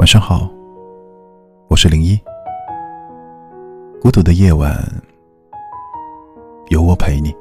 [0.00, 0.48] 晚上好，
[1.68, 2.18] 我是零一。
[4.00, 4.74] 孤独的夜晚，
[6.70, 7.36] 有我陪你。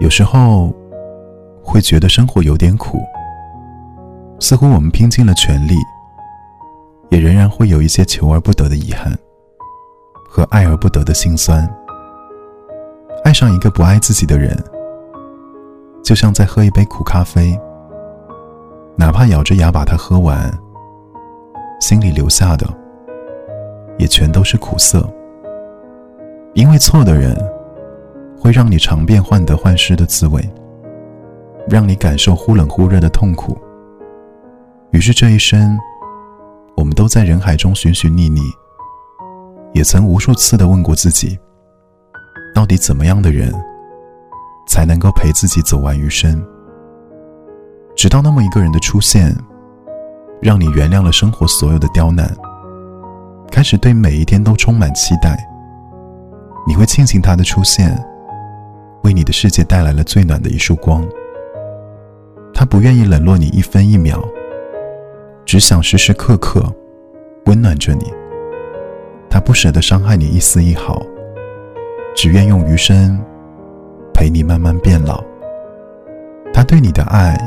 [0.00, 0.74] 有时候
[1.62, 3.02] 会觉得生活有点苦，
[4.40, 5.74] 似乎我们拼尽了全力，
[7.10, 9.12] 也仍然会有一些求而不得的遗憾
[10.26, 11.68] 和爱而不得的心酸。
[13.24, 14.56] 爱上一个不爱自己的人。
[16.02, 17.58] 就像在喝一杯苦咖啡，
[18.96, 20.50] 哪怕咬着牙把它喝完，
[21.80, 22.66] 心里留下的
[23.98, 25.06] 也全都是苦涩。
[26.54, 27.36] 因为错的人
[28.40, 30.42] 会让你尝遍患得患失的滋味，
[31.68, 33.56] 让你感受忽冷忽热的痛苦。
[34.90, 35.78] 于是这一生，
[36.74, 38.40] 我们都在人海中寻寻觅觅，
[39.74, 41.38] 也曾无数次的问过自己：
[42.54, 43.52] 到底怎么样的人？
[44.68, 46.40] 才能够陪自己走完余生。
[47.96, 49.34] 直到那么一个人的出现，
[50.40, 52.32] 让你原谅了生活所有的刁难，
[53.50, 55.36] 开始对每一天都充满期待。
[56.66, 57.98] 你会庆幸他的出现，
[59.02, 61.04] 为你的世界带来了最暖的一束光。
[62.54, 64.22] 他不愿意冷落你一分一秒，
[65.44, 66.72] 只想时时刻刻
[67.46, 68.12] 温暖着你。
[69.30, 71.02] 他不舍得伤害你一丝一毫，
[72.14, 73.18] 只愿用余生。
[74.18, 75.22] 陪你慢慢变老。
[76.52, 77.38] 他对你的爱，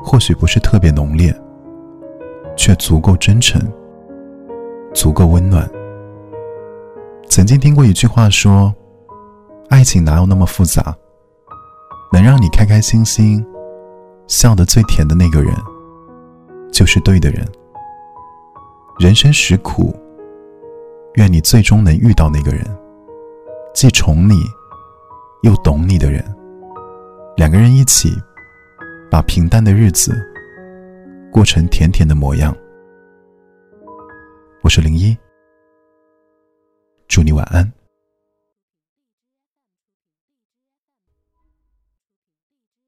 [0.00, 1.34] 或许不是特别浓烈，
[2.56, 3.60] 却足够真诚，
[4.94, 5.68] 足够温暖。
[7.28, 8.72] 曾经听过一句话说
[9.68, 10.96] ：“爱情哪有那么复杂？
[12.12, 13.44] 能让你开开心心、
[14.28, 15.52] 笑得最甜的那个人，
[16.72, 17.44] 就是对的人。
[19.00, 19.92] 人生实苦，
[21.14, 22.64] 愿你最终能遇到那个人，
[23.74, 24.36] 既宠你。”
[25.46, 26.24] 又懂你的人，
[27.36, 28.10] 两个人一起
[29.08, 30.12] 把平淡的日子
[31.30, 32.52] 过成甜甜的模样。
[34.62, 35.16] 我是零一，
[37.06, 37.72] 祝你晚安。